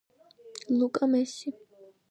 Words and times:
ლუკა 0.77 1.05
მესი 1.13 1.55